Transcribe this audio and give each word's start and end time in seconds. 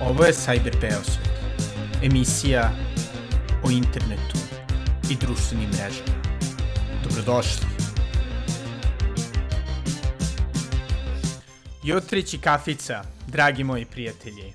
Ovo 0.00 0.24
je 0.24 0.32
Cyber 0.32 0.80
Beosvet, 0.80 1.28
emisija 2.02 2.70
o 3.64 3.70
internetu 3.70 4.38
i 5.10 5.16
društvenim 5.16 5.68
mrežama. 5.68 6.22
Dobrodošli. 7.04 7.66
Jutrić 11.82 12.34
i 12.34 12.38
kafica, 12.38 13.02
dragi 13.26 13.64
moji 13.64 13.84
prijatelji. 13.84 14.52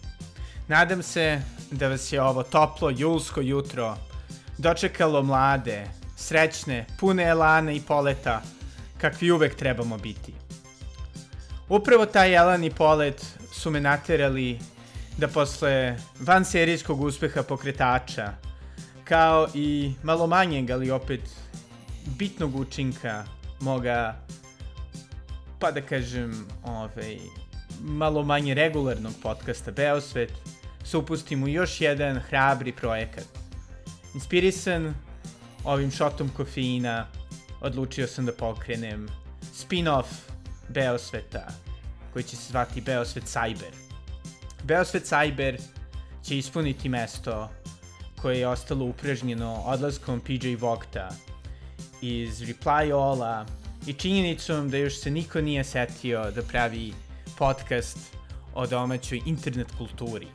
Nadam 0.67 1.03
se 1.03 1.41
da 1.71 1.88
vas 1.88 2.13
je 2.13 2.21
ovo 2.21 2.44
toplo 2.44 2.89
julsko 2.89 3.41
jutro 3.41 3.98
dočekalo 4.57 5.23
mlade, 5.23 5.88
srećne, 6.16 6.85
pune 6.99 7.23
elana 7.23 7.71
i 7.71 7.81
poleta, 7.81 8.41
kakvi 8.98 9.31
uvek 9.31 9.55
trebamo 9.55 9.98
biti. 9.98 10.34
Upravo 11.70 12.05
taj 12.05 12.35
elan 12.35 12.63
i 12.63 12.70
polet 12.70 13.25
su 13.52 13.71
me 13.71 13.81
naterali 13.81 14.59
da 15.17 15.27
posle 15.27 15.98
vanserijskog 16.20 17.02
uspeha 17.02 17.44
pokretača, 17.44 18.34
kao 19.04 19.48
i 19.54 19.94
malo 20.04 20.27
manjeg, 20.27 20.71
ali 20.71 20.91
opet 20.91 21.21
bitnog 22.05 22.55
učinka 22.55 23.23
moga, 23.59 24.16
pa 25.59 25.71
da 25.71 25.81
kažem, 25.81 26.48
ovaj, 26.63 27.18
malo 27.81 28.23
manje 28.23 28.54
regularnog 28.54 29.13
podcasta 29.21 29.71
Beosvet, 29.71 30.31
se 30.84 30.98
upustim 30.98 31.43
u 31.43 31.48
još 31.48 31.82
jedan 31.82 32.20
hrabri 32.20 32.71
projekat. 32.71 33.27
Inspirisan 34.13 34.93
ovim 35.63 35.91
šotom 35.91 36.30
kofeina, 36.30 37.07
odlučio 37.62 38.07
sam 38.07 38.26
da 38.26 38.34
pokrenem 38.34 39.07
spin-off 39.54 40.05
Beosveta, 40.70 41.48
koji 42.13 42.23
će 42.23 42.35
se 42.35 42.52
zvati 42.52 42.82
Beosvet 42.82 43.23
Cyber. 43.23 43.82
Beosvet 44.63 45.03
Cyber 45.03 45.59
će 46.23 46.37
ispuniti 46.37 46.89
mesto 46.89 47.49
koje 48.21 48.39
je 48.39 48.47
ostalo 48.47 48.85
upražnjeno 48.85 49.53
odlaskom 49.53 50.19
PJ 50.19 50.55
Vogta 50.55 51.09
iz 52.01 52.41
Reply 52.41 52.93
All-a 52.93 53.45
i 53.87 53.93
činjenicom 53.93 54.69
da 54.69 54.77
još 54.77 54.99
se 54.99 55.11
niko 55.11 55.41
nije 55.41 55.63
setio 55.63 56.31
da 56.31 56.41
pravi 56.41 56.93
podcast 57.37 57.97
o 58.53 58.67
domaćoj 58.67 59.21
internet 59.25 59.67
kulturi. 59.77 60.27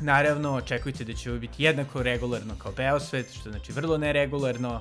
Naravno, 0.00 0.54
očekujte 0.54 1.04
da 1.04 1.12
će 1.12 1.30
ovo 1.30 1.38
biti 1.38 1.64
jednako 1.64 2.02
regularno 2.02 2.54
kao 2.58 2.72
Beosvet, 2.72 3.32
što 3.40 3.50
znači 3.50 3.72
vrlo 3.72 3.98
neregularno, 3.98 4.80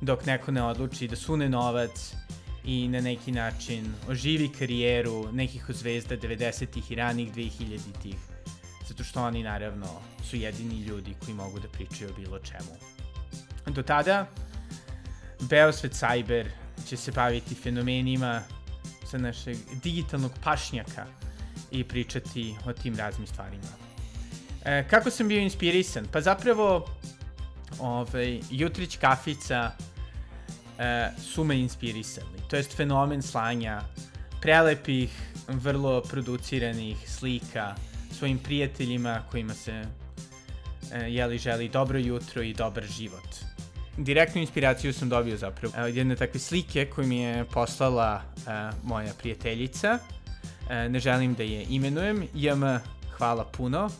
dok 0.00 0.26
neko 0.26 0.50
ne 0.50 0.62
odluči 0.62 1.08
da 1.08 1.16
sune 1.16 1.48
novac 1.48 2.14
i 2.64 2.88
na 2.88 3.00
neki 3.00 3.32
način 3.32 3.94
oživi 4.08 4.48
karijeru 4.48 5.32
nekih 5.32 5.68
od 5.68 5.76
zvezda 5.76 6.16
90-ih 6.16 6.90
i 6.90 6.94
ranih 6.94 7.34
2000-ih, 7.34 8.16
zato 8.88 9.04
što 9.04 9.22
oni 9.22 9.42
naravno 9.42 9.86
su 10.30 10.36
jedini 10.36 10.80
ljudi 10.80 11.14
koji 11.24 11.34
mogu 11.34 11.60
da 11.60 11.68
pričaju 11.68 12.10
o 12.10 12.20
bilo 12.20 12.38
čemu. 12.38 12.76
Do 13.66 13.82
tada, 13.82 14.26
Beosvet 15.40 15.92
Cyber 15.92 16.46
će 16.88 16.96
se 16.96 17.12
baviti 17.12 17.54
fenomenima 17.54 18.42
sa 19.10 19.18
našeg 19.18 19.56
digitalnog 19.82 20.32
pašnjaka 20.44 21.06
i 21.70 21.84
pričati 21.84 22.54
o 22.66 22.72
tim 22.72 22.96
raznim 22.96 23.26
stvarima. 23.26 23.72
E, 24.64 24.88
kako 24.90 25.10
sam 25.10 25.28
bio 25.28 25.40
inspirisan? 25.40 26.06
Pa 26.12 26.20
zapravo, 26.20 26.88
ovaj, 27.78 28.40
Jutrić 28.50 28.96
kafica 28.96 29.70
su 31.18 31.44
me 31.44 31.60
inspirisali. 31.60 32.26
To 32.48 32.56
jest 32.56 32.76
fenomen 32.76 33.22
slanja 33.22 33.82
prelepih, 34.44 35.10
vrlo 35.48 36.02
produciranih 36.02 37.10
slika 37.10 37.74
svojim 38.12 38.38
prijateljima 38.38 39.22
kojima 39.30 39.54
se 39.54 39.82
e, 40.92 40.98
jeli 40.98 41.38
želi 41.38 41.68
dobro 41.68 41.98
jutro 41.98 42.42
i 42.42 42.54
dobar 42.54 42.84
život. 42.84 43.28
Direktnu 43.96 44.40
inspiraciju 44.40 44.92
sam 44.92 45.08
dobio 45.08 45.36
zapravo 45.36 45.74
od 45.86 45.96
jedne 45.96 46.16
takve 46.16 46.40
slike 46.40 46.86
koju 46.86 47.06
mi 47.06 47.18
je 47.18 47.44
poslala 47.44 48.22
e, 48.22 48.50
moja 48.82 49.12
prijateljica. 49.18 49.98
E, 50.70 50.88
ne 50.88 50.98
želim 50.98 51.34
da 51.34 51.42
je 51.42 51.66
imenujem. 51.68 52.28
JM, 52.34 52.62
hvala 53.16 53.44
puno. 53.44 53.90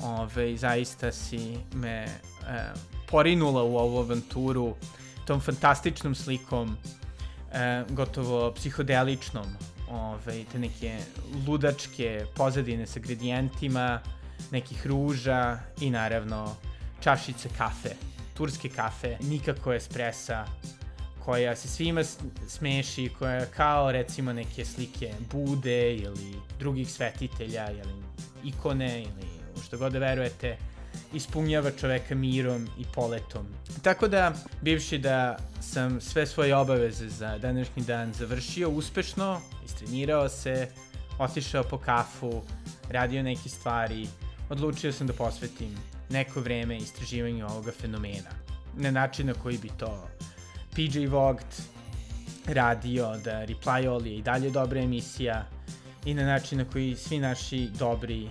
Ove, 0.00 0.56
zaista 0.56 1.12
si 1.12 1.56
me 1.74 2.04
e, 2.04 2.08
porinula 3.10 3.62
u 3.62 3.76
ovu 3.76 3.98
avanturu 3.98 4.74
tom 5.24 5.40
fantastičnom 5.40 6.14
slikom, 6.14 6.76
e, 7.52 7.84
gotovo 7.90 8.52
psihodeličnom, 8.52 9.46
ove, 9.90 10.44
te 10.52 10.58
neke 10.58 10.98
ludačke 11.46 12.24
pozadine 12.34 12.86
sa 12.86 13.00
gradijentima, 13.00 14.00
nekih 14.50 14.86
ruža 14.86 15.58
i 15.80 15.90
naravno 15.90 16.56
čašice 17.00 17.48
kafe, 17.58 17.94
turske 18.34 18.68
kafe, 18.68 19.16
nikako 19.20 19.72
espresa, 19.72 20.44
koja 21.24 21.56
se 21.56 21.68
svima 21.68 22.04
smeši, 22.48 23.10
koja 23.18 23.46
kao 23.46 23.92
recimo 23.92 24.32
neke 24.32 24.64
slike 24.64 25.14
Bude 25.32 25.94
ili 25.94 26.34
drugih 26.58 26.92
svetitelja 26.92 27.70
ili 27.70 28.02
ikone 28.44 29.02
ili 29.02 29.28
što 29.66 29.78
god 29.78 29.92
da 29.92 29.98
verujete, 29.98 30.56
ispunjava 31.14 31.70
čoveka 31.70 32.14
mirom 32.14 32.68
i 32.78 32.84
poletom. 32.94 33.46
Tako 33.82 34.08
da, 34.08 34.34
bivši 34.62 34.98
da 34.98 35.36
sam 35.60 36.00
sve 36.00 36.26
svoje 36.26 36.56
obaveze 36.56 37.08
za 37.08 37.38
današnji 37.38 37.82
dan 37.82 38.12
završio 38.12 38.70
uspešno, 38.70 39.40
istrenirao 39.64 40.28
se, 40.28 40.68
otišao 41.18 41.64
po 41.64 41.78
kafu, 41.78 42.42
radio 42.90 43.22
neke 43.22 43.48
stvari, 43.48 44.08
odlučio 44.50 44.92
sam 44.92 45.06
da 45.06 45.12
posvetim 45.12 45.76
neko 46.10 46.40
vreme 46.40 46.76
istraživanju 46.76 47.46
ovoga 47.46 47.72
fenomena. 47.80 48.30
Na 48.76 48.90
način 48.90 49.26
na 49.26 49.34
koji 49.34 49.58
bi 49.58 49.70
to 49.78 50.08
PJ 50.74 51.06
Vogt 51.06 51.62
radio, 52.46 53.16
da 53.24 53.46
Reply 53.46 53.88
All 53.88 54.06
je 54.06 54.16
i 54.16 54.22
dalje 54.22 54.50
dobra 54.50 54.80
emisija 54.80 55.48
i 56.04 56.14
na 56.14 56.26
način 56.26 56.58
na 56.58 56.64
koji 56.64 56.96
svi 56.96 57.18
naši 57.18 57.68
dobri 57.78 58.28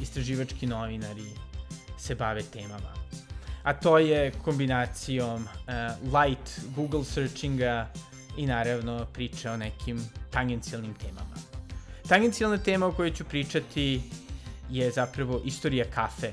istraživački 0.00 0.66
novinari 0.66 1.26
se 2.02 2.14
bave 2.14 2.42
temama. 2.42 2.92
A 3.62 3.72
to 3.74 3.98
je 3.98 4.32
kombinacijom 4.44 5.42
uh, 5.42 6.14
light 6.14 6.60
Google 6.76 7.04
searchinga 7.04 7.92
i 8.36 8.46
naravno 8.46 9.06
priča 9.12 9.52
o 9.52 9.56
nekim 9.56 10.00
tangencijalnim 10.30 10.94
temama. 10.94 11.36
Tangencijalna 12.08 12.58
tema 12.58 12.86
o 12.86 12.92
kojoj 12.92 13.12
ću 13.14 13.24
pričati 13.24 14.02
je 14.70 14.90
zapravo 14.90 15.40
istorija 15.44 15.84
kafe 15.94 16.32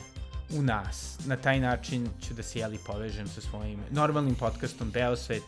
u 0.58 0.62
nas. 0.62 1.20
Na 1.26 1.36
taj 1.36 1.60
način 1.60 2.10
ću 2.28 2.34
da 2.34 2.44
se 2.44 2.60
jeli 2.60 2.80
povežem 2.86 3.28
sa 3.28 3.42
svojim 3.42 3.80
normalnim 3.92 4.36
podcastom 4.36 4.92
Beosvet 4.92 5.44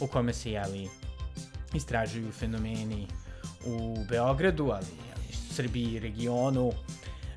u 0.00 0.06
kome 0.06 0.32
se 0.32 0.50
jeli 0.50 0.88
istražuju 1.74 2.32
fenomeni 2.32 3.06
u 3.66 4.04
Beogradu, 4.08 4.70
ali 4.70 4.86
jeli, 5.08 5.54
Srbiji 5.54 5.94
i 5.94 5.98
regionu, 5.98 6.72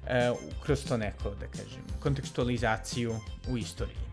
e, 0.07 0.31
kroz 0.63 0.85
to 0.87 0.97
neko, 0.97 1.29
da 1.29 1.47
kažem, 1.47 1.81
kontekstualizaciju 1.99 3.15
u 3.49 3.57
istoriji. 3.57 4.05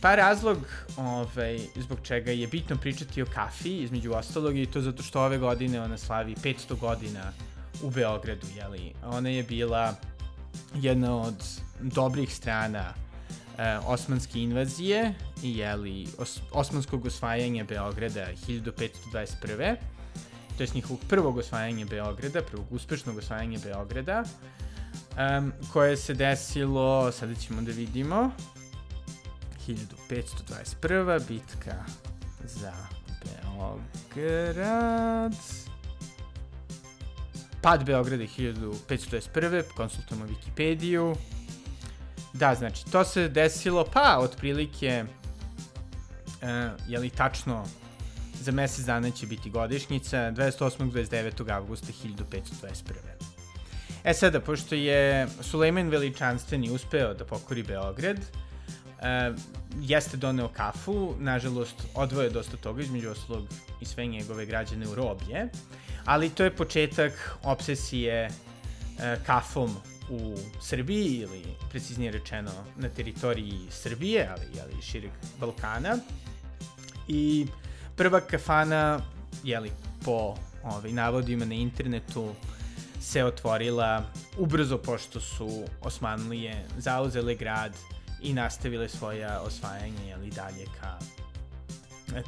Pa 0.00 0.14
razlog 0.14 0.58
ovaj, 0.96 1.58
zbog 1.76 1.98
čega 2.02 2.30
je 2.30 2.46
bitno 2.46 2.76
pričati 2.76 3.22
o 3.22 3.26
kafi, 3.34 3.76
između 3.76 4.12
ostalog, 4.12 4.56
je 4.56 4.70
to 4.70 4.80
zato 4.80 5.02
što 5.02 5.24
ove 5.24 5.38
godine 5.38 5.80
ona 5.82 5.98
slavi 5.98 6.34
500 6.34 6.78
godina 6.78 7.32
u 7.82 7.90
Beogradu, 7.90 8.46
jeli? 8.56 8.92
Ona 9.04 9.28
je 9.28 9.42
bila 9.42 9.94
jedna 10.74 11.16
od 11.16 11.44
dobrih 11.80 12.34
strana 12.34 12.94
e, 13.58 13.78
osmanske 13.78 14.40
invazije 14.40 15.14
i 15.42 15.58
jeli, 15.58 16.06
os, 16.18 16.40
osmanskog 16.52 17.06
osvajanja 17.06 17.64
Beograda 17.64 18.26
1521. 18.48 19.76
To 20.56 20.62
je 20.62 20.68
njihovog 20.74 21.00
prvog 21.08 21.38
osvajanja 21.38 21.86
Beograda, 21.86 22.42
prvog 22.42 22.66
uspešnog 22.70 23.18
osvajanja 23.18 23.58
Beograda 23.64 24.24
um, 25.38 25.52
koje 25.72 25.96
se 25.96 26.14
desilo, 26.14 27.12
sada 27.12 27.34
ćemo 27.34 27.62
da 27.62 27.72
vidimo, 27.72 28.30
1521. 29.68 31.26
bitka 31.28 31.84
za 32.44 32.72
Beograd. 34.14 35.34
Pad 37.62 37.84
Beograda 37.84 38.24
1521. 38.24 39.62
Konsultujemo 39.76 40.26
Wikipediju. 40.26 41.16
Da, 42.32 42.54
znači, 42.54 42.84
to 42.92 43.04
se 43.04 43.28
desilo, 43.28 43.84
pa, 43.92 44.18
otprilike, 44.18 45.04
uh, 45.04 46.48
je 46.88 46.98
li 46.98 47.10
tačno, 47.10 47.64
za 48.34 48.52
mesec 48.52 48.84
dana 48.84 49.10
će 49.10 49.26
biti 49.26 49.50
godišnjica, 49.50 50.16
28. 50.16 50.92
29. 50.92 51.50
augusta 51.52 51.86
1521. 51.86 53.15
E 54.06 54.14
sada, 54.14 54.40
pošto 54.40 54.74
je 54.74 55.26
Sulejman 55.42 55.88
Veličanstveni 55.90 56.70
uspeo 56.70 57.14
da 57.14 57.24
pokori 57.24 57.62
Beograd, 57.62 58.18
e, 58.18 59.32
jeste 59.80 60.16
doneo 60.16 60.48
kafu, 60.48 61.14
nažalost 61.18 61.82
odvoje 61.94 62.30
dosta 62.30 62.56
toga, 62.56 62.82
između 62.82 63.10
oslog 63.10 63.48
i 63.80 63.84
sve 63.84 64.06
njegove 64.06 64.46
građane 64.46 64.88
u 64.88 64.94
roblje, 64.94 65.48
ali 66.04 66.30
to 66.30 66.44
je 66.44 66.54
početak 66.56 67.36
obsesije 67.42 68.14
e, 68.14 68.30
kafom 69.26 69.76
u 70.10 70.36
Srbiji 70.60 71.18
ili 71.26 71.42
preciznije 71.70 72.12
rečeno 72.12 72.52
na 72.76 72.88
teritoriji 72.88 73.58
Srbije, 73.70 74.28
ali 74.30 74.46
jeli, 74.56 74.82
šireg 74.82 75.10
Balkana. 75.40 75.98
I 77.08 77.46
prva 77.96 78.20
kafana, 78.20 79.00
jeli, 79.44 79.72
po 80.04 80.36
ovaj, 80.62 80.92
navodima 80.92 81.44
na 81.44 81.54
internetu, 81.54 82.34
se 83.06 83.24
otvorila 83.24 84.02
ubrzo 84.38 84.78
pošto 84.78 85.20
su 85.20 85.64
Osmanlije 85.82 86.64
zauzele 86.78 87.34
grad 87.34 87.76
i 88.22 88.34
nastavile 88.34 88.88
svoja 88.88 89.40
osvajanje 89.40 90.08
jeli, 90.08 90.30
dalje 90.30 90.64
ka 90.80 90.98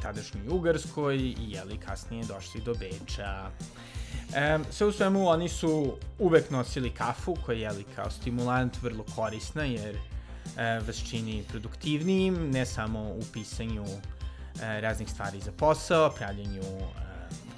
tadašnjoj 0.01 0.47
Ugarskoj 0.49 1.15
i 1.17 1.35
jeli, 1.39 1.77
kasnije 1.77 2.25
došli 2.25 2.61
do 2.61 2.73
Beča. 2.73 3.51
E, 4.35 4.59
sve 4.71 4.87
u 4.87 4.91
svemu 4.91 5.27
oni 5.27 5.49
su 5.49 5.97
uvek 6.19 6.49
nosili 6.49 6.89
kafu 6.89 7.37
koja 7.45 7.55
je 7.55 7.61
jeli, 7.61 7.85
kao 7.95 8.11
stimulant 8.11 8.81
vrlo 8.81 9.05
korisna 9.15 9.63
jer 9.63 9.95
e, 9.95 10.79
vas 10.87 11.09
čini 11.09 11.43
produktivnijim, 11.49 12.51
ne 12.51 12.65
samo 12.65 12.99
u 12.99 13.21
pisanju 13.33 13.85
e, 13.85 14.81
raznih 14.81 15.09
stvari 15.09 15.39
za 15.39 15.51
posao, 15.51 16.11
pravljenju 16.17 16.61
e, 16.61 17.08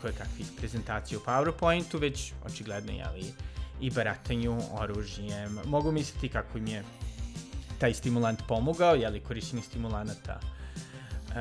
koje 0.02 0.14
kakvih 0.14 0.48
prezentacija 0.58 1.20
u 1.20 1.22
PowerPointu, 1.22 2.00
već 2.00 2.34
očigledno 2.46 2.92
jeli, 2.92 3.34
i 3.82 3.90
baratanju 3.92 4.62
oružjem. 4.72 5.60
Mogu 5.66 5.92
misliti 5.92 6.30
kako 6.30 6.58
im 6.58 6.68
je 6.68 6.84
taj 7.80 7.94
stimulant 7.94 8.40
pomogao, 8.48 8.96
jeli 8.96 9.20
korišćenje 9.20 9.62
stimulanata 9.62 10.40
uh, 10.40 11.36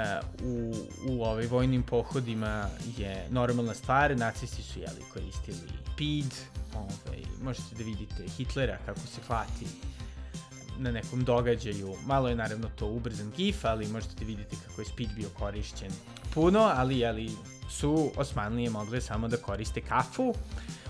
u, 0.45 0.75
u 1.09 1.25
ovaj 1.25 1.47
vojnim 1.47 1.83
pohodima 1.83 2.67
je 2.97 3.27
normalna 3.31 3.75
stvar, 3.75 4.17
nacisti 4.17 4.63
su 4.63 4.79
jeli 4.79 5.03
koristili 5.13 5.73
PID, 5.97 6.35
ovaj, 6.75 7.23
možete 7.43 7.75
da 7.79 7.85
vidite 7.85 8.29
Hitlera 8.37 8.79
kako 8.87 9.01
se 9.01 9.21
klati 9.27 9.67
na 10.81 10.91
nekom 10.91 11.25
događaju. 11.25 11.95
Malo 12.07 12.29
je 12.29 12.37
naravno 12.37 12.69
to 12.77 12.87
ubrzan 12.87 13.33
gif, 13.37 13.65
ali 13.65 13.89
možete 13.89 14.15
da 14.19 14.25
vidite 14.25 14.57
kako 14.67 14.81
je 14.81 14.85
speed 14.85 15.09
bio 15.17 15.29
korišćen 15.39 15.91
puno, 16.35 16.61
ali 16.75 16.99
jeli 16.99 17.31
su 17.71 18.13
Osmanlije 18.17 18.71
mogle 18.71 19.01
samo 19.01 19.29
da 19.29 19.37
koriste 19.37 19.81
kafu, 19.81 20.35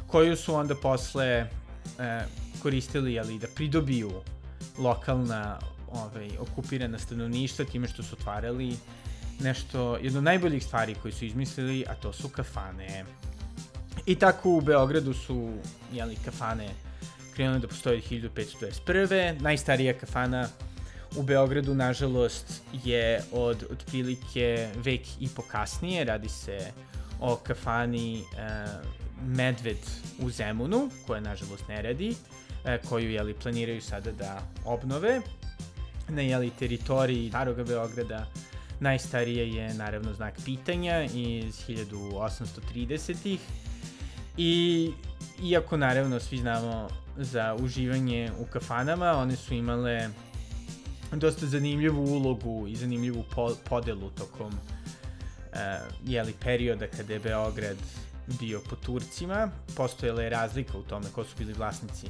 koju 0.07 0.37
su 0.37 0.55
onda 0.55 0.75
posle 0.75 1.27
e, 1.27 1.49
koristili 2.63 3.13
jeli, 3.13 3.39
da 3.39 3.47
pridobiju 3.55 4.11
lokalna 4.79 5.59
ovaj, 5.93 6.31
okupirana 6.39 6.99
stanovništva 6.99 7.65
time 7.65 7.89
što 7.89 8.03
su 8.03 8.17
otvarali 8.21 8.77
nešto, 9.41 9.97
jedno 9.97 10.19
od 10.19 10.25
najboljih 10.25 10.65
stvari 10.65 10.95
koji 11.03 11.13
su 11.13 11.25
izmislili, 11.25 11.85
a 11.89 11.95
to 11.95 12.13
su 12.13 12.29
kafane. 12.29 13.05
I 14.07 14.15
tako 14.15 14.51
u 14.51 14.61
Beogradu 14.61 15.15
su 15.15 15.53
jeli, 15.93 16.17
kafane 16.25 16.69
krenule 17.41 17.59
da 17.59 17.69
postoje 17.69 17.97
od 17.97 18.03
1521. 18.11 19.41
Najstarija 19.41 19.95
kafana 19.99 20.49
u 21.17 21.23
Beogradu, 21.23 21.75
nažalost, 21.75 22.63
je 22.85 23.23
od 23.33 23.65
otprilike 23.71 24.69
vek 24.77 25.01
i 25.21 25.29
po 25.37 25.43
kasnije. 25.43 26.05
Radi 26.05 26.29
se 26.29 26.59
o 27.21 27.37
kafani 27.37 28.19
e, 28.19 28.23
Medved 29.25 29.77
u 30.19 30.31
Zemunu, 30.31 30.91
koja 31.07 31.21
nažalost 31.21 31.69
ne 31.69 31.83
radi, 31.83 32.15
e, 32.65 32.79
koju 32.89 33.11
jeli, 33.11 33.35
planiraju 33.35 33.81
sada 33.81 34.13
da 34.13 34.43
obnove 34.65 35.21
na 36.09 36.23
jeli, 36.23 36.51
teritoriji 36.51 37.29
Staroga 37.29 37.65
Beograda. 37.65 38.27
Najstarije 38.81 39.49
je 39.49 39.75
naravno 39.75 40.15
znak 40.15 40.35
pitanja 40.45 41.03
iz 41.03 41.55
1830-ih 41.69 43.41
i 44.37 44.93
iako 45.43 45.77
naravno 45.77 46.21
svi 46.21 46.39
znamo 46.39 46.89
za 47.17 47.57
uživanje 47.61 48.31
u 48.39 48.45
kafanama, 48.45 49.13
one 49.13 49.37
su 49.37 49.55
imale 49.55 50.09
dosta 51.13 51.47
zanimljivu 51.47 52.05
ulogu 52.05 52.67
i 52.69 52.77
zanimljivu 52.77 53.25
po 53.35 53.55
podelu 53.69 54.11
tokom 54.11 54.47
uh, 54.47 55.59
jeli, 56.05 56.35
perioda 56.41 56.87
kada 56.87 57.13
je 57.13 57.21
Beograd 57.21 57.77
bio 58.41 58.61
po 58.71 58.77
Turcima. 58.77 59.51
Postojala 59.77 60.23
je 60.23 60.31
razlika 60.31 60.79
u 60.79 60.83
tome 60.83 61.07
ko 61.15 61.25
su 61.25 61.31
bili 61.39 61.53
vlasnici 61.53 62.07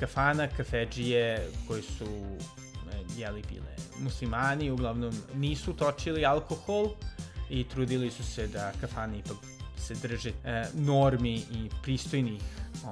kafana, 0.00 0.48
kafeđije 0.48 1.50
koji 1.68 1.82
su 1.82 2.04
uh, 2.04 3.18
jeli 3.18 3.42
bile 3.48 3.76
muslimani, 4.00 4.70
uglavnom 4.70 5.14
nisu 5.34 5.72
točili 5.72 6.24
alkohol 6.24 6.88
i 7.50 7.64
trudili 7.64 8.10
su 8.10 8.24
se 8.24 8.46
da 8.46 8.72
kafani 8.80 9.18
ipak 9.18 9.53
se 9.84 9.94
drže 9.94 10.32
e, 10.44 10.64
normi 10.74 11.34
i 11.34 11.68
pristojnih 11.82 12.42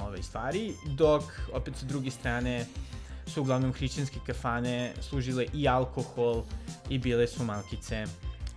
ove, 0.00 0.22
stvari, 0.22 0.74
dok 0.86 1.22
opet 1.52 1.76
sa 1.76 1.86
druge 1.86 2.10
strane 2.10 2.66
su 3.26 3.40
uglavnom 3.40 3.72
hrišćanske 3.72 4.18
kafane 4.26 4.92
služile 5.00 5.46
i 5.54 5.68
alkohol 5.68 6.42
i 6.88 6.98
bile 6.98 7.26
su 7.26 7.44
malkice 7.44 8.04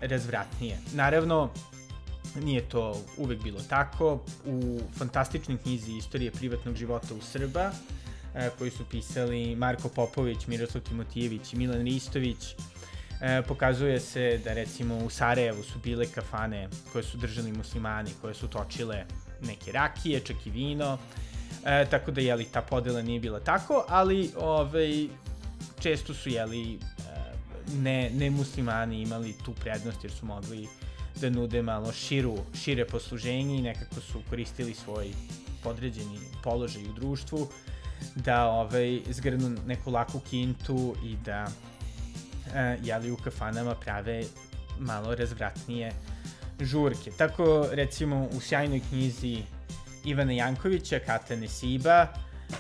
razvratnije. 0.02 0.78
Naravno, 0.94 1.50
nije 2.44 2.70
to 2.70 3.02
uvek 3.18 3.44
bilo 3.44 3.60
tako. 3.70 4.20
U 4.46 4.80
fantastičnoj 4.98 5.58
knjizi 5.58 5.92
Istorije 5.92 6.32
privatnog 6.32 6.76
života 6.76 7.14
u 7.14 7.22
Srba, 7.22 7.72
e, 8.36 8.50
koji 8.58 8.72
su 8.72 8.86
pisali 8.92 9.56
Marko 9.56 9.90
Popović, 9.90 10.48
Miroslav 10.48 10.84
Timotijević 10.84 11.54
i 11.54 11.58
Milan 11.58 11.82
Ristović, 11.82 12.56
e, 13.26 13.42
pokazuje 13.42 14.00
se 14.00 14.40
da 14.44 14.54
recimo 14.54 14.98
u 14.98 15.10
Sarajevu 15.10 15.64
su 15.64 15.80
bile 15.80 16.06
kafane 16.06 16.70
koje 16.92 17.04
su 17.04 17.18
držali 17.18 17.52
muslimani, 17.52 18.12
koje 18.22 18.34
su 18.34 18.48
točile 18.48 19.06
neke 19.42 19.72
rakije, 19.72 20.20
čak 20.20 20.46
i 20.46 20.50
vino, 20.50 20.98
E, 21.66 21.86
tako 21.90 22.12
da, 22.12 22.22
jeli, 22.22 22.46
ta 22.46 22.62
podela 22.62 23.02
nije 23.02 23.20
bila 23.20 23.40
tako, 23.40 23.86
ali 23.88 24.32
ovaj, 24.38 25.08
često 25.80 26.14
su, 26.14 26.30
jeli, 26.30 26.74
e, 26.74 26.78
ne, 27.74 28.10
ne 28.10 28.30
muslimani 28.30 29.02
imali 29.02 29.36
tu 29.46 29.54
prednost 29.54 30.04
jer 30.04 30.12
su 30.12 30.26
mogli 30.26 30.68
da 31.22 31.30
nude 31.30 31.62
malo 31.62 31.92
širu, 31.92 32.38
šire 32.64 32.86
posluženje 32.86 33.58
i 33.58 33.62
nekako 33.62 34.02
su 34.02 34.22
koristili 34.30 34.74
svoj 34.74 35.12
podređeni 35.64 36.20
položaj 36.44 36.84
u 36.84 36.94
društvu 36.94 37.48
da 38.16 38.46
ovaj, 38.46 39.02
zgrnu 39.10 39.58
neku 39.68 39.92
laku 39.92 40.20
kintu 40.20 40.96
i 41.04 41.16
da 41.16 41.48
jeli 42.84 43.12
u 43.12 43.18
kafanama 43.18 43.76
prave 43.76 44.24
malo 44.80 45.16
razvratnije 45.16 45.92
žurke. 46.60 47.12
Tako 47.18 47.68
recimo 47.72 48.30
u 48.38 48.40
sjajnoj 48.40 48.82
knjizi 48.90 49.44
Ivana 50.06 50.32
Jankovića, 50.32 51.00
Kata 51.00 51.36
Nesiba, 51.36 52.08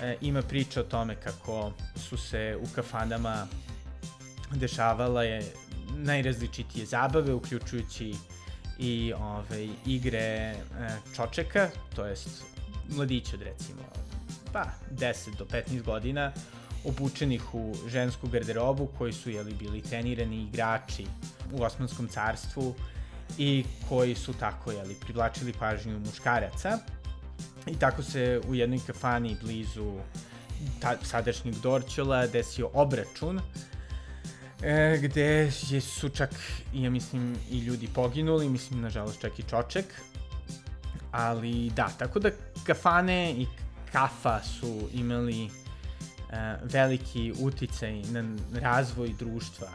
e, 0.02 0.18
ima 0.22 0.42
priča 0.42 0.80
o 0.80 0.84
tome 0.84 1.16
kako 1.16 1.72
su 1.96 2.18
se 2.18 2.58
u 2.62 2.68
kafanama 2.76 3.48
dešavala 4.52 5.24
je 5.24 5.54
najrazličitije 5.96 6.86
zabave, 6.86 7.34
uključujući 7.34 8.14
i 8.80 9.14
ove, 9.14 9.68
igre 9.86 10.20
e, 10.20 10.56
čočeka, 11.16 11.70
to 11.96 12.06
jest 12.06 12.44
mladića 12.90 13.36
od 13.36 13.42
recimo 13.42 13.82
pa 14.56 14.66
10 14.92 15.36
do 15.38 15.46
15 15.46 15.84
godina, 15.84 16.32
obučenih 16.88 17.56
u 17.56 17.74
žensku 17.88 18.28
garderobu 18.28 18.88
koji 18.98 19.14
su 19.14 19.30
jeli, 19.30 19.54
bili 19.54 19.82
trenirani 19.82 20.44
igrači 20.44 21.06
u 21.52 21.64
Osmanskom 21.64 22.08
carstvu 22.08 22.76
i 23.38 23.66
koji 23.90 24.16
su 24.16 24.34
tako 24.34 24.72
jeli, 24.72 24.96
privlačili 24.96 25.54
pažnju 25.54 26.00
muškaraca 26.00 26.80
I 27.68 27.76
tako 27.80 28.04
se 28.04 28.42
u 28.48 28.56
jednoj 28.56 28.80
kafani 28.88 29.38
blizu 29.42 29.94
ta, 30.82 30.96
sadašnjeg 31.04 31.56
Dorćola 31.56 32.28
desio 32.28 32.70
obračun 32.74 33.40
e, 34.62 35.00
gde 35.02 35.22
je, 35.22 35.82
su 35.82 36.10
čak, 36.10 36.30
ja 36.74 36.90
mislim, 36.90 37.36
i 37.52 37.60
ljudi 37.60 37.90
poginuli, 37.96 38.50
mislim, 38.50 38.82
nažalost, 38.82 39.22
čak 39.22 39.40
i 39.40 39.44
Čoček. 39.44 39.86
Ali 41.12 41.70
da, 41.76 41.90
tako 41.98 42.20
da 42.20 42.30
kafane 42.64 43.32
i 43.32 43.48
kafa 43.92 44.40
su 44.44 44.90
imali 44.94 45.50
veliki 46.64 47.34
uticaj 47.40 48.02
na 48.02 48.24
razvoj 48.54 49.14
društva 49.20 49.68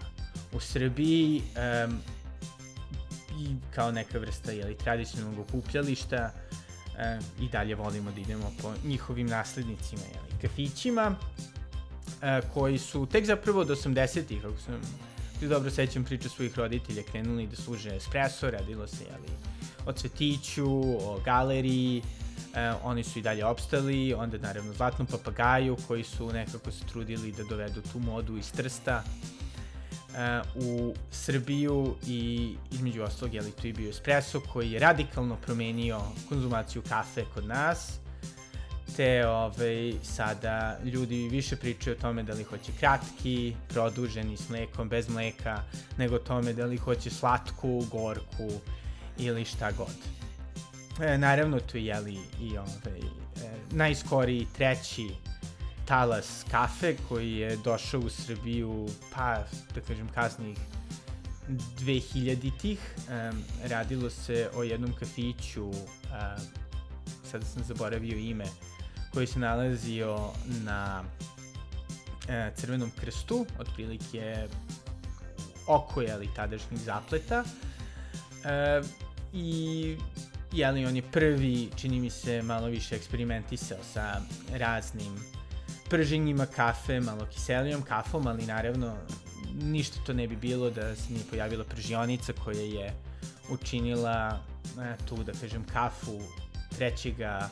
u 0.52 0.60
Srbiji 0.60 1.42
e, 1.56 1.86
i 3.38 3.54
kao 3.74 3.92
neka 3.92 4.18
vrsta 4.18 4.52
jeli, 4.52 4.76
tradicionalnog 4.76 5.38
okupljališta 5.38 6.16
e, 6.98 7.18
i 7.40 7.48
dalje 7.48 7.74
volimo 7.74 8.10
da 8.12 8.20
idemo 8.20 8.52
po 8.62 8.74
njihovim 8.84 9.26
naslednicima, 9.26 10.02
jeli, 10.02 10.40
kafićima, 10.42 11.16
e, 12.22 12.40
koji 12.54 12.78
su 12.78 13.06
tek 13.06 13.26
zapravo 13.26 13.60
od 13.60 13.68
80-ih, 13.68 14.44
ako 14.44 14.58
sam 14.58 14.80
dobro 15.40 15.70
sećam 15.70 16.04
priča 16.04 16.28
svojih 16.28 16.58
roditelja, 16.58 17.02
krenuli 17.02 17.46
da 17.46 17.56
služe 17.56 17.96
espresso, 17.96 18.50
radilo 18.50 18.86
se, 18.86 19.04
jeli, 19.04 19.28
o 19.86 19.92
cvetiću, 19.92 20.66
o 21.00 21.20
galeriji, 21.24 22.02
e, 22.54 22.72
oni 22.82 23.04
su 23.04 23.18
i 23.18 23.22
dalje 23.22 23.44
opstali, 23.44 24.14
onda 24.14 24.38
naravno 24.38 24.72
Zlatnom 24.72 25.06
papagaju 25.06 25.76
koji 25.88 26.04
su 26.04 26.32
nekako 26.32 26.70
se 26.70 26.84
trudili 26.84 27.32
da 27.32 27.44
dovedu 27.44 27.82
tu 27.92 27.98
modu 27.98 28.36
iz 28.36 28.52
Trsta, 28.52 29.02
u 30.54 30.94
Srbiju 31.10 31.96
i 32.06 32.54
između 32.70 33.02
ostalog 33.02 33.34
je 33.34 33.40
li 33.40 33.52
tu 33.52 33.66
i 33.66 33.72
bio 33.72 33.90
espresso 33.90 34.40
koji 34.52 34.70
je 34.72 34.78
radikalno 34.78 35.36
promenio 35.36 36.00
konzumaciju 36.28 36.82
kafe 36.88 37.24
kod 37.34 37.44
nas 37.46 38.00
latte, 39.00 39.26
ovaj, 39.26 39.92
sada 40.02 40.78
ljudi 40.84 41.28
više 41.28 41.56
pričaju 41.56 41.96
o 41.96 42.00
tome 42.00 42.22
da 42.22 42.32
li 42.32 42.44
hoće 42.44 42.72
kratki, 42.80 43.54
produženi 43.68 44.36
s 44.36 44.48
mlekom, 44.48 44.88
bez 44.88 45.08
mleka, 45.08 45.62
nego 45.98 46.16
o 46.16 46.18
tome 46.18 46.52
da 46.52 46.64
li 46.64 46.76
hoće 46.76 47.10
slatku, 47.10 47.84
gorku 47.90 48.50
ili 49.18 49.44
šta 49.44 49.72
god. 49.72 49.96
E, 51.02 51.18
naravno 51.18 51.60
tu 51.60 51.76
je 51.76 51.84
jeli 51.84 52.18
i 52.40 52.58
ovaj, 52.58 52.98
e, 52.98 53.50
najskoriji 53.70 54.46
treći 54.56 55.08
talas 55.84 56.44
kafe 56.50 56.96
koji 57.08 57.32
je 57.32 57.56
došao 57.56 58.00
u 58.00 58.10
Srbiju 58.10 58.88
pa 59.14 59.44
da 59.74 59.80
kažem 59.80 60.08
kasnijih 60.08 60.58
2000-ih. 61.50 62.78
Um, 62.98 63.42
radilo 63.68 64.10
se 64.10 64.50
o 64.54 64.62
jednom 64.62 64.92
kafiću, 64.92 65.64
um, 65.64 65.76
sada 67.24 67.44
sam 67.44 67.64
zaboravio 67.64 68.18
ime, 68.18 68.44
koji 69.12 69.26
se 69.26 69.38
nalazio 69.38 70.30
na 70.64 71.02
uh, 71.02 72.56
Crvenom 72.56 72.90
krstu, 73.00 73.46
otprilike 73.58 74.48
oko 75.66 76.02
jeli 76.02 76.28
tadašnjih 76.36 76.80
zapleta. 76.80 77.44
Uh, 78.30 78.86
I 79.32 79.96
jeli 80.52 80.86
on 80.86 80.96
je 80.96 81.02
prvi, 81.02 81.70
čini 81.76 82.00
mi 82.00 82.10
se, 82.10 82.42
malo 82.42 82.66
više 82.66 82.96
eksperimentisao 82.96 83.78
sa 83.92 84.20
raznim 84.52 85.24
prženjima 85.90 86.46
kafe, 86.46 87.00
malo 87.00 87.26
kiselijom 87.26 87.82
kafom, 87.82 88.26
ali 88.26 88.46
naravno 88.46 88.96
ništa 89.62 90.00
to 90.06 90.12
ne 90.12 90.28
bi 90.28 90.36
bilo 90.36 90.70
da 90.70 90.96
se 90.96 91.12
nije 91.12 91.24
pojavila 91.30 91.64
pržionica 91.64 92.32
koja 92.44 92.60
je 92.60 92.94
učinila 93.50 94.40
e, 94.78 94.96
tu, 95.08 95.24
da 95.24 95.32
kažem, 95.32 95.64
kafu 95.72 96.20
trećega 96.76 97.50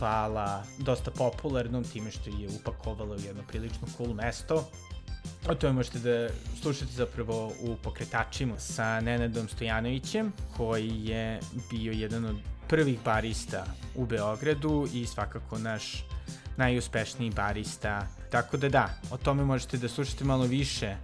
vala 0.00 0.62
dosta 0.78 1.10
popularnom 1.10 1.84
time 1.84 2.10
što 2.10 2.30
je 2.30 2.48
upakovala 2.60 3.16
u 3.16 3.20
jedno 3.20 3.42
prilično 3.48 3.88
cool 3.96 4.14
mesto. 4.14 4.70
O 5.48 5.54
tome 5.54 5.72
možete 5.72 5.98
da 5.98 6.28
slušate 6.60 6.92
zapravo 6.92 7.52
u 7.60 7.76
pokretačima 7.76 8.58
sa 8.58 9.00
Nenadom 9.00 9.48
Stojanovićem, 9.48 10.32
koji 10.56 10.90
je 11.04 11.40
bio 11.70 11.92
jedan 11.92 12.24
od 12.24 12.36
prvih 12.68 12.98
barista 13.04 13.64
u 13.94 14.06
Beogradu 14.06 14.88
i 14.94 15.06
svakako 15.06 15.58
naš 15.58 16.04
najuspešniji 16.56 17.30
barista. 17.30 18.06
Tako 18.30 18.56
da 18.56 18.68
da, 18.68 18.90
o 19.10 19.16
tome 19.16 19.44
možete 19.44 19.76
da 19.76 19.88
slušate 19.88 20.24
malo 20.24 20.44
više 20.44 20.96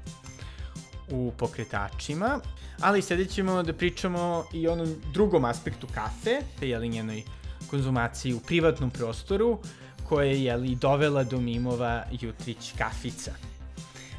u 1.10 1.32
pokretačima, 1.38 2.40
ali 2.80 3.02
sada 3.02 3.24
ćemo 3.24 3.62
da 3.62 3.72
pričamo 3.72 4.44
i 4.52 4.68
o 4.68 4.72
onom 4.72 4.94
drugom 5.12 5.44
aspektu 5.44 5.86
kafe, 5.94 6.40
te 6.60 6.68
je 6.68 6.78
li 6.78 6.88
njenoj 6.88 7.22
konzumaciji 7.70 8.34
u 8.34 8.40
privatnom 8.40 8.90
prostoru, 8.90 9.58
koje 10.08 10.28
je 10.28 10.44
jeli, 10.44 10.76
dovela 10.76 11.24
do 11.24 11.40
mimova 11.40 12.04
Jutrić 12.20 12.72
kafica. 12.78 13.53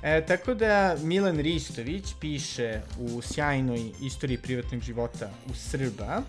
E, 0.05 0.25
tako 0.25 0.53
da 0.53 0.95
Milan 1.03 1.39
Ristović 1.39 2.13
piše 2.19 2.81
u 2.99 3.21
sjajnoj 3.21 3.91
istoriji 4.01 4.37
privatnog 4.37 4.81
života 4.81 5.29
u 5.49 5.53
Srba 5.53 6.21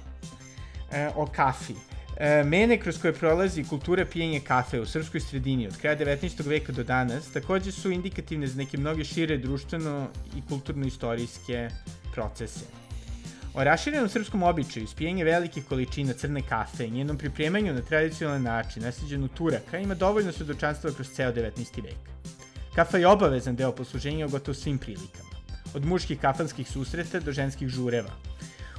e, 0.92 1.09
o 1.16 1.26
kafi. 1.26 1.75
E, 2.16 2.45
mene 2.45 2.78
kroz 2.78 2.99
koje 2.99 3.12
prolazi 3.12 3.64
kultura 3.64 4.06
pijenja 4.12 4.40
kafe 4.40 4.80
u 4.80 4.87
srpskoj 4.87 5.21
sredini 5.21 5.66
od 5.66 5.76
kraja 5.76 5.99
19. 5.99 6.47
veka 6.47 6.73
do 6.73 6.85
danas 6.85 7.33
takođe 7.33 7.73
su 7.73 7.90
indikativne 7.90 8.47
za 8.47 8.59
neke 8.59 8.78
mnoge 8.78 9.04
šire 9.04 9.37
društveno 9.38 10.09
i 10.37 10.42
kulturno-istorijske 10.49 11.68
procese. 12.14 12.64
O 13.54 13.64
raširenom 13.64 14.09
srpskom 14.09 14.42
običaju 14.42 14.87
spijenje 14.87 15.25
velike 15.25 15.62
količina 15.62 16.12
crne 16.12 16.42
kafe 16.49 16.87
i 16.87 16.90
njenom 16.90 17.18
pripremanju 17.18 17.75
na 17.75 17.83
tradicionalan 17.83 18.42
način, 18.42 18.83
nasljeđenu 18.83 19.28
Turaka, 19.28 19.78
ima 19.78 19.95
dovoljno 19.95 20.33
svedočanstva 20.33 20.90
kroz 20.90 21.09
ceo 21.09 21.33
19. 21.33 21.83
vek. 21.83 22.36
Kafa 22.76 22.99
je 22.99 23.09
obavezan 23.09 23.56
deo 23.56 23.73
posluženja 23.73 24.26
u 24.26 24.28
gotovo 24.28 24.54
svim 24.54 24.78
prilikama. 24.78 25.30
Od 25.75 25.85
muških 25.85 26.21
kafanskih 26.21 26.68
susreta 26.68 27.21
do 27.21 27.33
ženskih 27.33 27.68
žureva, 27.68 28.11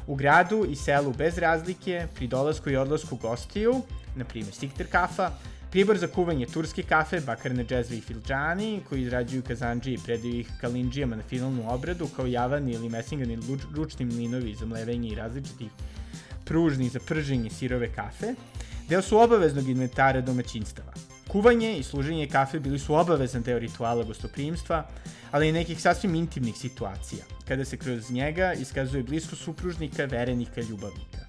U 0.08 0.16
gradu 0.16 0.66
i 0.70 0.76
selu 0.76 1.14
bez 1.14 1.38
razlike, 1.38 2.08
pri 2.16 2.28
dolasku 2.28 2.70
i 2.70 2.76
odlasku 2.76 3.16
gostiju, 3.16 3.82
na 4.16 4.26
primjer 4.26 4.54
Sikter 4.54 4.88
kafa, 4.92 5.32
pribor 5.72 5.98
za 5.98 6.08
kuvanje 6.08 6.46
turske 6.46 6.84
kafe, 6.84 7.20
bakarne 7.22 7.66
džezve 7.66 7.98
i 7.98 8.02
filđani, 8.02 8.82
koji 8.90 9.02
izrađuju 9.02 9.44
kazanđije 9.44 9.94
i 9.94 10.04
predaju 10.06 10.40
ih 10.40 10.52
kalinđijama 10.62 11.16
na 11.16 11.24
finalnu 11.24 11.74
obradu, 11.74 12.08
kao 12.16 12.26
javani 12.26 12.72
ili 12.72 12.90
mesingani 12.90 13.38
ručni 13.76 14.06
mlinovi 14.06 14.56
za 14.56 14.66
mlevenje 14.66 15.10
i 15.10 15.16
različitih 15.16 15.72
pružnih 16.46 16.92
za 16.92 17.00
prženje 17.08 17.50
sirove 17.50 17.94
kafe, 17.94 18.34
deo 18.90 19.02
su 19.02 19.18
obaveznog 19.18 19.70
inventara 19.70 20.22
domaćinstava. 20.22 21.17
Kuvanje 21.28 21.78
i 21.78 21.84
služenje 21.84 22.28
kafe 22.28 22.60
bili 22.60 22.80
su 22.80 22.96
obavezan 22.96 23.42
deo 23.42 23.60
rituala 23.60 24.04
gostoprimstva, 24.04 24.88
ali 25.32 25.50
i 25.50 25.52
nekih 25.52 25.82
sasvim 25.82 26.16
intimnih 26.16 26.56
situacija, 26.58 27.26
kada 27.48 27.66
se 27.66 27.78
kroz 27.78 28.12
njega 28.12 28.54
iskazuje 28.54 29.04
blisko 29.04 29.36
supružnika, 29.36 30.06
verenika, 30.06 30.62
ljubavnika. 30.62 31.28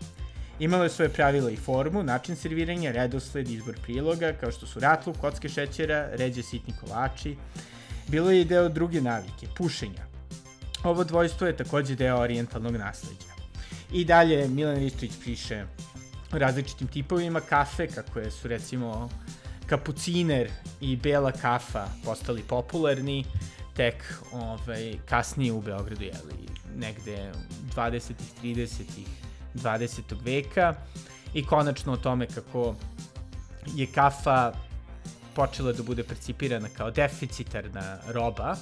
Imalo 0.58 0.82
je 0.84 0.90
svoje 0.90 1.08
pravila 1.08 1.50
i 1.50 1.56
formu, 1.56 2.02
način 2.02 2.36
serviranja, 2.36 2.92
redosled, 2.92 3.50
izbor 3.50 3.78
priloga, 3.82 4.32
kao 4.40 4.52
što 4.52 4.66
su 4.66 4.80
ratlu, 4.80 5.14
kocke 5.20 5.48
šećera, 5.48 6.08
ređe 6.12 6.42
sitni 6.42 6.74
kolači. 6.80 7.36
Bilo 8.08 8.30
je 8.30 8.40
i 8.40 8.44
deo 8.44 8.68
druge 8.68 9.00
navike, 9.00 9.46
pušenja. 9.56 10.06
Ovo 10.84 11.04
dvojstvo 11.04 11.46
je 11.46 11.56
takođe 11.56 11.94
deo 11.94 12.20
orijentalnog 12.20 12.76
nasledđa. 12.76 13.32
I 13.92 14.04
dalje 14.04 14.48
Milan 14.48 14.76
Ristović 14.76 15.12
piše 15.24 15.64
različitim 16.32 16.88
tipovima 16.88 17.40
kafe, 17.40 17.86
kako 17.86 18.18
je 18.18 18.30
su 18.30 18.48
recimo 18.48 19.08
kapuciner 19.68 20.50
i 20.80 20.96
bela 20.96 21.32
kafa 21.32 21.88
postali 22.04 22.42
popularni, 22.42 23.24
tek 23.76 24.14
ovaj, 24.32 24.98
kasnije 25.08 25.52
u 25.52 25.60
Beogradu, 25.60 26.04
jeli, 26.04 26.48
negde 26.76 27.32
20. 27.76 28.12
30. 28.42 28.82
20. 29.54 30.02
veka 30.24 30.74
i 31.34 31.46
konačno 31.46 31.92
o 31.92 31.96
tome 31.96 32.26
kako 32.26 32.74
je 33.74 33.86
kafa 33.86 34.52
počela 35.34 35.72
da 35.72 35.82
bude 35.82 36.02
percipirana 36.02 36.68
kao 36.68 36.90
deficitarna 36.90 37.98
roba, 38.06 38.56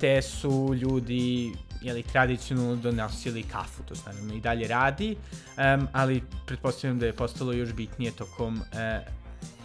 te 0.00 0.22
su 0.22 0.74
ljudi 0.74 1.52
jeli, 1.82 2.02
tradicionalno 2.02 2.76
donosili 2.76 3.42
kafu, 3.42 3.82
to 3.82 3.94
naravno 4.06 4.34
i 4.34 4.40
dalje 4.40 4.68
radi, 4.68 5.16
um, 5.56 5.88
ali 5.92 6.22
pretpostavljam 6.46 6.98
da 6.98 7.06
je 7.06 7.12
postalo 7.12 7.52
još 7.52 7.72
bitnije 7.72 8.12
tokom 8.12 8.56
uh, 8.56 9.15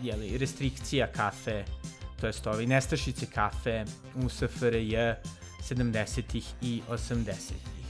jeli, 0.01 0.38
restrikcija 0.38 1.08
kafe 1.08 1.63
to 2.22 2.28
jest 2.28 2.48
ovi 2.48 2.68
nestašice 2.68 3.25
kafe 3.25 3.86
u 4.16 4.30
SFRJ 4.30 4.96
70-ih 5.70 6.54
i 6.62 6.82
80-ih. 6.90 7.82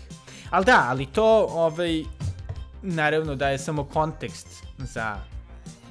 Ali 0.50 0.66
da, 0.66 0.86
ali 0.90 1.06
to 1.06 1.48
ovaj, 1.50 2.04
naravno 2.82 3.36
daje 3.36 3.58
samo 3.58 3.84
kontekst 3.84 4.48
za 4.78 5.18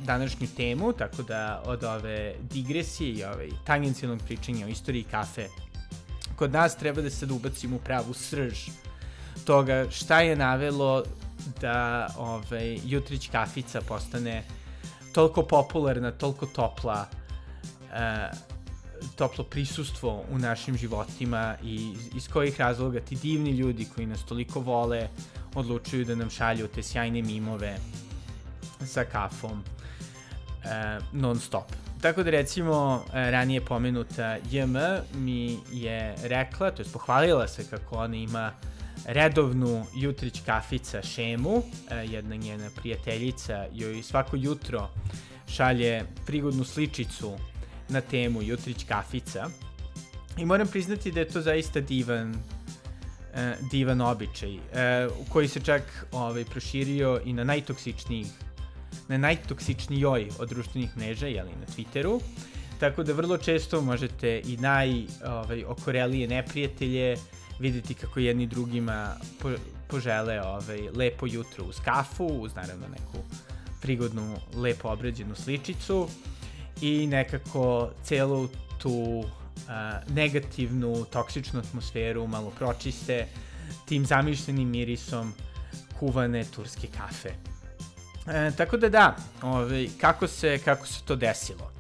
današnju 0.05 0.47
temu, 0.57 0.93
tako 0.93 1.23
da 1.23 1.63
od 1.65 1.85
ove 1.85 2.35
digresije 2.41 3.13
i 3.13 3.25
ovaj, 3.25 3.49
tangencijalnog 3.65 4.21
pričanja 4.27 4.67
o 4.67 4.69
istoriji 4.69 5.05
kafe 5.05 5.49
kod 6.37 6.53
nas 6.53 6.77
treba 6.77 7.03
da 7.03 7.11
sad 7.11 7.31
ubacimo 7.31 7.77
u 7.77 7.79
pravu 7.79 8.15
srž 8.15 8.69
toga 9.45 9.87
šta 9.91 10.21
je 10.21 10.37
navelo 10.37 11.05
da 11.61 12.09
ovaj, 12.19 12.79
Jutrić 12.85 13.29
kafica 13.29 13.81
postane 13.81 14.43
toliko 15.13 15.43
popularna, 15.43 16.11
toliko 16.11 16.47
topla, 16.47 17.07
uh, 17.91 18.39
toplo 19.17 19.45
prisustvo 19.45 20.25
u 20.31 20.39
našim 20.39 20.77
životima 20.77 21.55
i 21.63 21.95
iz 22.15 22.29
kojih 22.29 22.61
razloga 22.61 23.01
ti 23.01 23.17
divni 23.17 23.51
ljudi 23.51 23.89
koji 23.95 24.07
nas 24.07 24.25
toliko 24.25 24.61
vole 24.61 25.09
odlučuju 25.55 26.05
da 26.05 26.15
nam 26.15 26.31
šalju 26.31 26.69
te 26.69 26.83
sjajne 26.83 27.23
mimove 27.23 27.77
sa 28.87 29.05
kafom 29.05 29.53
uh, 29.53 31.21
non 31.21 31.41
stop. 31.41 31.73
Tako 32.01 32.23
da 32.23 32.31
recimo 32.31 33.05
ranije 33.13 33.61
pomenuta 33.61 34.37
JM 34.51 34.77
mi 35.15 35.59
je 35.73 36.15
rekla, 36.23 36.71
to 36.71 36.83
je 36.83 36.89
pohvalila 36.93 37.49
se 37.49 37.67
kako 37.71 37.97
ona 37.97 38.17
ima 38.17 38.53
redovnu 39.07 39.87
jutrić 39.95 40.41
kafica 40.47 41.03
šemu, 41.03 41.63
jedna 42.05 42.37
njena 42.37 42.71
prijateljica 42.77 43.67
joj 43.73 44.03
svako 44.03 44.37
jutro 44.37 44.91
šalje 45.49 46.05
prigodnu 46.27 46.65
sličicu 46.65 47.37
na 47.89 48.01
temu 48.01 48.43
Jutrić 48.43 48.85
kafica. 48.85 49.51
I 50.39 50.45
moram 50.45 50.69
priznati 50.69 51.13
da 51.13 51.21
je 51.21 51.29
to 51.29 51.41
zaista 51.41 51.81
divan 51.81 52.31
uh, 52.31 53.69
divan 53.71 54.01
običaj, 54.01 54.55
uh, 54.55 54.61
koji 55.29 55.49
se 55.49 55.61
čak 55.61 56.07
ovaj, 56.13 56.45
proširio 56.45 57.21
i 57.25 57.33
na 57.33 57.45
najtoksičnijih 57.45 58.27
na 59.09 59.19
najtoksičnijoj 59.19 60.29
od 60.39 60.49
društvenih 60.49 60.97
mreža, 60.97 61.27
jeli 61.27 61.51
na 61.51 61.67
Twitteru, 61.67 62.21
tako 62.81 63.03
da 63.03 63.13
vrlo 63.13 63.39
često 63.39 63.81
možete 63.81 64.41
i 64.45 64.57
naj 64.57 65.05
ovaj, 65.25 65.65
okorelije 65.65 66.29
neprijatelje 66.29 67.17
videti 67.61 67.95
kako 67.95 68.21
jedni 68.21 68.47
drugima 68.47 69.17
po, 69.41 69.51
požele 69.89 70.43
ovaj, 70.43 70.81
lepo 70.97 71.27
jutro 71.27 71.65
uz 71.65 71.77
kafu, 71.85 72.27
uz 72.27 72.55
naravno 72.55 72.89
neku 72.89 73.19
prigodnu, 73.81 74.37
lepo 74.55 74.89
obrađenu 74.89 75.35
sličicu 75.35 76.09
i 76.81 77.07
nekako 77.07 77.91
celu 78.05 78.49
tu 78.79 78.91
uh, 78.91 79.27
negativnu, 80.15 81.05
toksičnu 81.05 81.61
atmosferu 81.61 82.27
malo 82.27 82.51
pročiste 82.59 83.27
tim 83.89 84.07
zamišljenim 84.07 84.69
mirisom 84.69 85.33
kuvane 85.99 86.45
turske 86.45 86.87
kafe. 86.87 87.31
E, 88.27 88.51
tako 88.57 88.77
da 88.77 88.89
da, 88.89 89.17
ovaj, 89.43 89.89
kako, 90.01 90.27
se, 90.27 90.59
kako 90.59 90.87
se 90.87 91.01
to 91.05 91.17
desilo? 91.17 91.71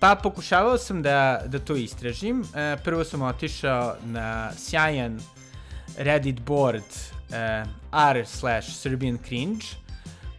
Pa 0.00 0.14
pokušavao 0.14 0.78
sam 0.78 1.02
da, 1.02 1.42
da 1.46 1.58
to 1.58 1.76
istražim. 1.76 2.44
E, 2.54 2.76
prvo 2.84 3.04
sam 3.04 3.22
otišao 3.22 3.96
na 4.04 4.52
sjajan 4.56 5.20
Reddit 5.96 6.40
board 6.40 6.84
e, 7.30 7.64
r 7.92 8.26
slash 8.26 8.68
Serbian 8.68 9.18
Cringe, 9.26 9.64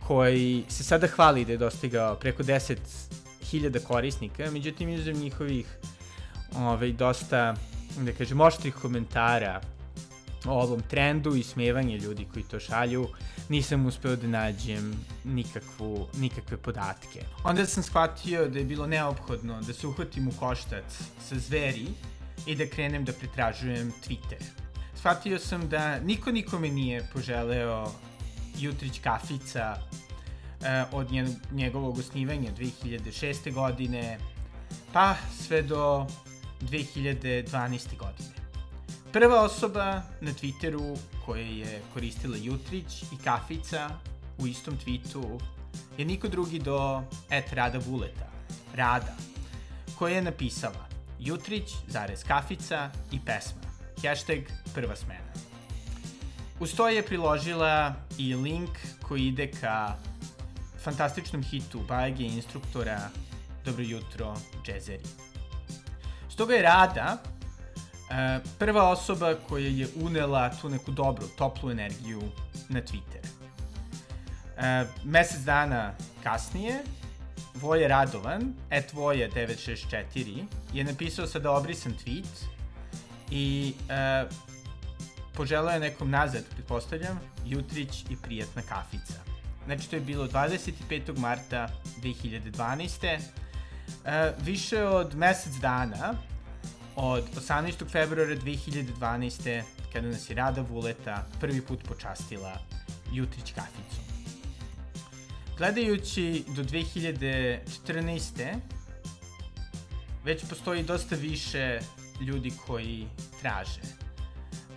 koji 0.07 0.63
se 0.69 0.83
sada 0.83 1.07
hvali 1.07 1.45
da 1.45 1.51
je 1.51 1.57
dostigao 1.57 2.15
preko 2.15 2.43
10.000 2.43 3.83
korisnika, 3.83 4.51
međutim 4.51 4.89
izuzev 4.89 5.15
njihovih 5.15 5.65
ovaj, 6.55 6.91
dosta, 6.91 7.55
da 7.97 8.11
kažem, 8.11 8.41
oštrih 8.41 8.75
komentara 8.75 9.61
o 10.45 10.61
ovom 10.61 10.81
trendu 10.81 11.35
i 11.35 11.43
smevanje 11.43 11.97
ljudi 11.97 12.27
koji 12.33 12.43
to 12.43 12.59
šalju, 12.59 13.07
nisam 13.49 13.85
uspeo 13.85 14.15
da 14.15 14.27
nađem 14.27 15.05
nikakvu, 15.23 16.07
nikakve 16.17 16.57
podatke. 16.57 17.23
Onda 17.43 17.65
sam 17.65 17.83
shvatio 17.83 18.47
da 18.47 18.59
je 18.59 18.65
bilo 18.65 18.87
neophodno 18.87 19.61
da 19.61 19.73
se 19.73 19.87
uhvatim 19.87 20.27
u 20.27 20.31
koštac 20.39 21.01
sa 21.27 21.39
zveri 21.39 21.87
i 22.45 22.55
da 22.55 22.65
krenem 22.65 23.05
da 23.05 23.13
pretražujem 23.13 23.93
Twitter. 24.07 24.43
Shvatio 24.95 25.39
sam 25.39 25.69
da 25.69 25.99
niko 25.99 26.31
nikome 26.31 26.69
nije 26.69 27.07
poželeo 27.13 27.91
Jutrić 28.57 28.99
kafica 28.99 29.75
e, 29.75 30.83
od 30.91 31.07
njegovog 31.51 31.97
osnivanja 31.97 32.51
2006. 32.51 33.53
godine 33.53 34.17
pa 34.93 35.15
sve 35.39 35.61
do 35.61 36.07
2012. 36.61 37.97
godine. 37.97 38.38
Prva 39.13 39.41
osoba 39.41 40.01
na 40.21 40.31
Twitteru 40.31 40.97
koja 41.25 41.41
je 41.41 41.81
koristila 41.93 42.37
Jutrić 42.37 43.03
i 43.03 43.17
Kafica 43.23 43.89
u 44.37 44.47
istom 44.47 44.77
tweetu 44.85 45.41
je 45.97 46.05
niko 46.05 46.27
drugi 46.27 46.59
do 46.59 47.03
et 47.29 47.53
Rada 47.53 47.79
Vuleta, 47.87 48.29
Rada, 48.75 49.15
koja 49.97 50.15
je 50.15 50.21
napisala 50.21 50.87
Jutrić, 51.19 51.71
zarez 51.87 52.23
Kafica 52.23 52.91
i 53.11 53.19
pesma, 53.25 53.61
hashtag 54.03 54.39
prva 54.73 54.95
smena. 54.95 55.33
Uz 56.59 56.75
to 56.75 56.89
je 56.89 57.05
priložila 57.05 57.95
i 58.17 58.35
link 58.35 58.69
koji 59.07 59.27
ide 59.27 59.51
ka 59.51 59.95
fantastičnom 60.83 61.43
hitu 61.43 61.79
Bajage 61.87 62.23
instruktora 62.23 63.09
Dobro 63.65 63.83
jutro, 63.83 64.37
džezeri. 64.65 65.03
Stoga 66.29 66.53
je 66.53 66.61
Rada 66.61 67.17
prva 68.57 68.89
osoba 68.89 69.35
koja 69.49 69.67
je 69.67 69.87
unela 69.95 70.49
tu 70.61 70.69
neku 70.69 70.91
dobru, 70.91 71.27
toplu 71.37 71.71
energiju 71.71 72.21
na 72.69 72.81
Twitter. 72.81 73.25
E, 74.57 74.85
mesec 75.03 75.41
dana 75.41 75.93
kasnije, 76.23 76.83
Voje 77.55 77.87
Radovan, 77.87 78.53
et 78.69 78.93
Voje 78.93 79.29
964, 79.29 80.45
je 80.73 80.83
napisao 80.83 81.27
sada 81.27 81.51
obrisan 81.51 81.93
tweet 82.05 82.45
i 83.31 83.73
e, 83.89 84.25
poželao 85.33 85.73
je 85.73 85.79
nekom 85.79 86.09
nazad, 86.09 86.43
pretpostavljam, 86.53 87.19
jutrić 87.45 88.05
i 88.09 88.15
prijatna 88.21 88.61
kafica. 88.61 89.13
Znači, 89.65 89.89
to 89.89 89.95
je 89.95 90.01
bilo 90.01 90.27
25. 90.27 91.17
marta 91.17 91.69
2012. 92.01 93.19
E, 94.05 94.33
više 94.39 94.83
od 94.83 95.15
mesec 95.15 95.53
dana 95.53 96.13
od 96.95 97.23
18. 97.35 97.91
februara 97.91 98.35
2012. 98.35 99.63
kada 99.93 100.07
nas 100.07 100.29
je 100.29 100.35
Rada 100.35 100.61
Vuleta 100.61 101.25
prvi 101.39 101.61
put 101.61 101.83
počastila 101.83 102.57
Jutrić 103.13 103.51
kaficom. 103.51 104.03
Gledajući 105.57 106.43
do 106.47 106.63
2014. 106.63 108.55
već 110.23 110.45
postoji 110.49 110.83
dosta 110.83 111.15
više 111.15 111.79
ljudi 112.21 112.53
koji 112.67 113.07
traže 113.41 113.81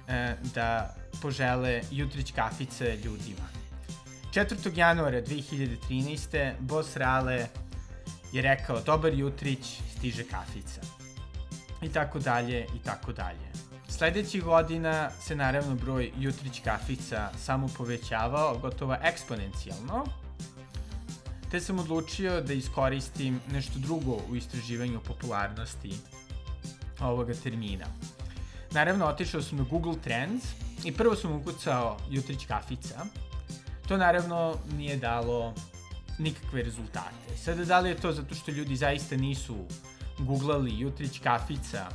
e, 0.08 0.36
da 0.54 0.96
požele 1.22 1.80
Jutrić 1.90 2.32
kafice 2.32 2.96
ljudima. 3.04 3.48
4. 4.34 4.78
januara 4.78 5.22
2013. 5.22 6.52
Boss 6.60 6.96
Rale 6.96 7.46
je 8.32 8.42
rekao 8.42 8.80
dobar 8.80 9.14
Jutrić, 9.14 9.80
stiže 9.96 10.24
kafica 10.24 11.01
i 11.82 11.88
tako 11.88 12.18
dalje 12.18 12.66
i 12.76 12.78
tako 12.84 13.12
dalje. 13.12 13.52
Sledećih 13.88 14.44
godina 14.44 15.10
se 15.10 15.36
naravno 15.36 15.74
broj 15.74 16.12
jutrić 16.18 16.60
kafica 16.64 17.30
samo 17.38 17.68
povećavao, 17.76 18.58
gotovo 18.58 18.96
eksponencijalno, 19.02 20.06
te 21.50 21.60
sam 21.60 21.78
odlučio 21.78 22.40
da 22.40 22.52
iskoristim 22.52 23.40
nešto 23.52 23.78
drugo 23.78 24.20
u 24.30 24.36
istraživanju 24.36 25.00
popularnosti 25.00 25.92
ovoga 27.00 27.34
termina. 27.34 27.86
Naravno, 28.70 29.06
otišao 29.06 29.42
sam 29.42 29.58
na 29.58 29.64
Google 29.64 29.94
Trends 30.04 30.44
i 30.84 30.92
prvo 30.92 31.16
sam 31.16 31.32
ukucao 31.32 31.98
jutrić 32.10 32.46
kafica. 32.46 33.04
To 33.88 33.96
naravno 33.96 34.56
nije 34.76 34.96
dalo 34.96 35.54
nikakve 36.18 36.62
rezultate. 36.62 37.36
Sada, 37.36 37.64
da 37.64 37.80
li 37.80 37.88
je 37.88 37.96
to 37.96 38.12
zato 38.12 38.34
što 38.34 38.50
ljudi 38.50 38.76
zaista 38.76 39.16
nisu 39.16 39.56
googlali 40.22 40.78
Jutrić 40.78 41.18
kafica 41.18 41.88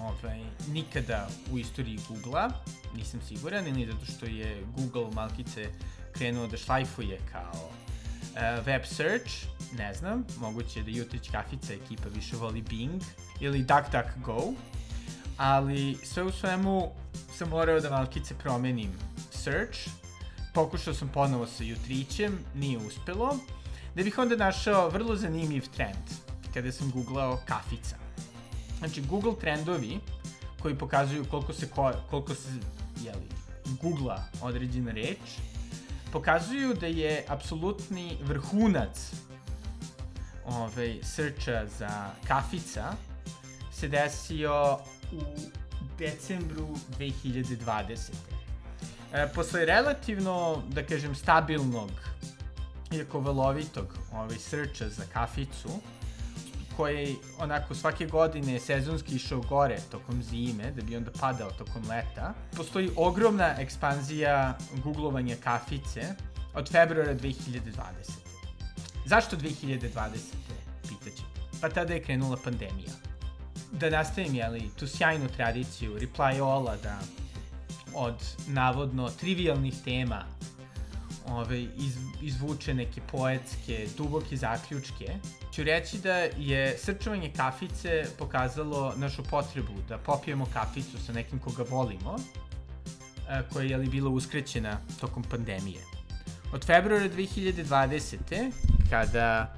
ovaj, 0.00 0.40
nikada 0.68 1.28
u 1.52 1.58
istoriji 1.58 1.98
Google-a, 2.08 2.50
nisam 2.96 3.20
siguran, 3.28 3.66
ili 3.68 3.92
zato 3.92 4.06
što 4.06 4.26
je 4.26 4.64
Google 4.76 5.14
malkice 5.14 5.70
krenuo 6.12 6.46
da 6.46 6.56
šlajfuje 6.56 7.20
kao 7.32 7.52
uh, 7.62 8.66
web 8.66 8.82
search, 8.84 9.32
ne 9.78 9.94
znam, 9.94 10.24
moguće 10.40 10.82
da 10.82 10.90
Jutrić 10.90 11.30
kafica 11.30 11.72
ekipa 11.72 12.08
više 12.14 12.36
voli 12.36 12.62
Bing 12.62 13.02
ili 13.40 13.58
DuckDuckGo, 13.58 14.52
ali 15.36 15.98
sve 16.04 16.22
u 16.22 16.32
svemu 16.32 16.92
sam 17.34 17.48
morao 17.48 17.80
da 17.80 17.90
malkice 17.90 18.34
promenim 18.34 18.90
search, 19.30 19.78
pokušao 20.54 20.94
sam 20.94 21.08
ponovo 21.08 21.46
sa 21.46 21.64
Jutrićem, 21.64 22.38
nije 22.54 22.78
uspelo, 22.78 23.36
da 23.94 24.02
bih 24.02 24.18
onda 24.18 24.36
našao 24.36 24.88
vrlo 24.88 25.16
zanimljiv 25.16 25.68
trend 25.74 26.31
kada 26.54 26.72
sam 26.72 26.90
googlao 26.90 27.40
kafica. 27.46 27.96
Znači, 28.78 29.02
Google 29.02 29.34
trendovi 29.40 30.00
koji 30.62 30.78
pokazuju 30.78 31.24
koliko 31.30 31.52
se, 31.52 31.68
ko, 31.68 31.92
koliko 32.10 32.34
se 32.34 32.48
jeli, 33.04 33.28
googla 33.82 34.24
određena 34.42 34.92
reč, 34.92 35.38
pokazuju 36.12 36.74
da 36.74 36.86
je 36.86 37.24
apsolutni 37.28 38.18
vrhunac 38.22 39.12
ovaj, 40.46 40.98
searcha 41.02 41.66
za 41.78 42.10
kafica 42.28 42.92
se 43.72 43.88
desio 43.88 44.78
u 45.12 45.20
decembru 45.98 46.68
2020. 46.98 47.96
E, 49.12 49.28
posle 49.34 49.64
relativno, 49.64 50.62
da 50.68 50.86
kažem, 50.86 51.14
stabilnog, 51.14 51.90
iako 52.92 53.20
valovitog 53.20 53.86
ovaj, 54.12 54.38
searcha 54.38 54.88
za 54.88 55.04
kaficu, 55.12 55.68
koji 56.76 57.16
onako 57.38 57.74
svake 57.74 58.06
godine 58.06 58.60
sezonski 58.60 59.14
išao 59.14 59.40
gore 59.40 59.78
tokom 59.90 60.22
zime, 60.22 60.70
da 60.70 60.82
bi 60.82 60.96
onda 60.96 61.10
padao 61.20 61.50
tokom 61.50 61.82
leta. 61.88 62.34
Postoji 62.56 62.90
ogromna 62.96 63.54
ekspanzija 63.58 64.58
googlovanja 64.84 65.36
kafice 65.44 66.02
od 66.54 66.70
februara 66.70 67.14
2020. 67.14 67.60
Zašto 69.06 69.36
2020. 69.36 69.90
Pitaćete. 70.82 71.22
Pa 71.60 71.68
tada 71.68 71.94
je 71.94 72.02
krenula 72.02 72.36
pandemija. 72.44 72.92
Da 73.72 73.90
nastavim, 73.90 74.34
jeli, 74.34 74.70
tu 74.78 74.86
sjajnu 74.86 75.28
tradiciju 75.36 75.98
Reply 75.98 76.42
All-a 76.42 76.76
da 76.76 76.98
od 77.94 78.14
navodno 78.46 79.08
trivialnih 79.10 79.74
tema 79.84 80.24
ove, 81.26 81.62
iz, 81.62 81.96
izvuče 82.22 82.74
neke 82.74 83.00
poetske, 83.00 83.86
duboke 83.96 84.36
zaključke, 84.36 85.18
ću 85.52 85.62
reći 85.62 85.98
da 85.98 86.14
je 86.38 86.78
srčovanje 86.78 87.32
kafice 87.36 88.04
pokazalo 88.18 88.94
našu 88.96 89.22
potrebu 89.22 89.72
da 89.88 89.98
popijemo 89.98 90.46
kaficu 90.52 91.04
sa 91.06 91.12
nekim 91.12 91.38
koga 91.38 91.64
volimo, 91.70 92.16
a, 93.28 93.42
koja 93.52 93.64
je 93.64 93.76
li 93.76 93.88
bila 93.88 94.10
uskrećena 94.10 94.78
tokom 95.00 95.22
pandemije. 95.22 95.80
Od 96.52 96.64
februara 96.64 97.08
2020. 97.08 98.16
kada 98.90 99.54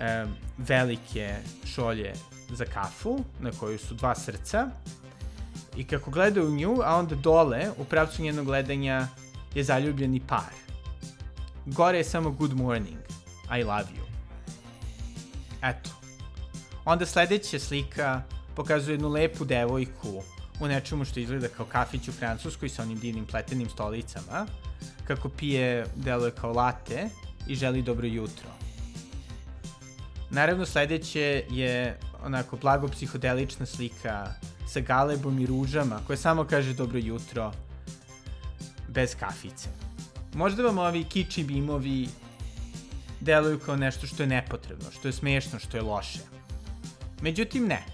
e, 0.00 0.24
velike 0.58 1.36
šolje 1.64 2.12
za 2.50 2.64
kafu, 2.64 3.24
na 3.40 3.50
kojoj 3.50 3.78
su 3.78 3.94
dva 3.94 4.14
srca, 4.14 4.70
i 5.76 5.84
kako 5.84 6.10
gleda 6.10 6.42
u 6.42 6.50
nju, 6.50 6.78
a 6.84 6.96
onda 6.96 7.14
dole, 7.14 7.70
u 7.78 7.84
pravcu 7.84 8.22
njenog 8.22 8.46
gledanja, 8.46 9.08
je 9.54 9.64
zaljubljeni 9.64 10.20
par. 10.20 10.52
Gore 11.66 11.98
je 11.98 12.04
samo 12.04 12.30
good 12.30 12.52
morning, 12.52 12.98
I 13.58 13.62
love 13.64 13.88
you. 13.96 14.11
Eto. 15.62 15.90
Onda 16.84 17.06
sledeća 17.06 17.58
slika 17.58 18.22
pokazuje 18.54 18.94
jednu 18.94 19.08
lepu 19.08 19.44
devojku 19.44 20.22
u 20.60 20.68
nečemu 20.68 21.04
što 21.04 21.20
izgleda 21.20 21.48
kao 21.48 21.66
kafić 21.66 22.08
u 22.08 22.12
Francuskoj 22.12 22.68
sa 22.68 22.82
onim 22.82 22.98
divnim 22.98 23.26
pletenim 23.26 23.70
stolicama, 23.70 24.46
kako 25.04 25.28
pije, 25.28 25.86
deluje 25.96 26.30
kao 26.30 26.52
late 26.52 27.08
i 27.46 27.54
želi 27.54 27.82
dobro 27.82 28.06
jutro. 28.06 28.48
Naravno, 30.30 30.66
sledeće 30.66 31.44
je 31.50 31.98
onako 32.24 32.56
blago 32.56 32.88
psihodelična 32.88 33.66
slika 33.66 34.26
sa 34.68 34.80
galebom 34.80 35.38
i 35.38 35.46
ružama 35.46 36.00
koja 36.06 36.16
samo 36.16 36.44
kaže 36.44 36.74
dobro 36.74 36.98
jutro 36.98 37.52
bez 38.88 39.16
kafice. 39.16 39.68
Možda 40.34 40.62
vam 40.62 40.78
ovi 40.78 41.04
kiči 41.04 41.44
bimovi 41.44 42.08
deluju 43.22 43.58
kao 43.58 43.76
nešto 43.76 44.06
što 44.06 44.22
je 44.22 44.26
nepotrebno, 44.26 44.90
što 44.90 45.08
je 45.08 45.12
smešno, 45.12 45.58
što 45.58 45.76
je 45.76 45.82
loše. 45.82 46.18
Međutim, 47.20 47.66
ne. 47.66 47.84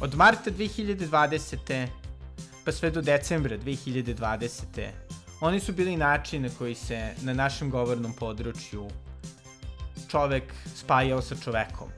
Od 0.00 0.14
marta 0.14 0.50
2020. 0.50 1.86
pa 2.64 2.72
sve 2.72 2.90
do 2.90 3.00
decembra 3.00 3.58
2020. 3.58 4.88
oni 5.40 5.60
su 5.60 5.72
bili 5.72 5.96
način 5.96 6.42
na 6.42 6.48
koji 6.58 6.74
se 6.74 7.14
na 7.22 7.34
našem 7.34 7.70
govornom 7.70 8.12
području 8.12 8.88
čovek 10.10 10.54
spajao 10.74 11.22
sa 11.22 11.36
čovekom. 11.44 11.88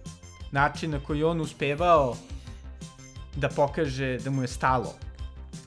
Način 0.52 0.90
na 0.90 1.00
koji 1.00 1.24
on 1.24 1.40
uspevao 1.40 2.16
da 3.36 3.48
pokaže 3.48 4.18
da 4.18 4.30
mu 4.30 4.42
je 4.42 4.48
stalo. 4.48 4.94